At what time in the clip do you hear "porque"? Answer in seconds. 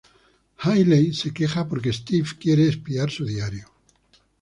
1.67-1.93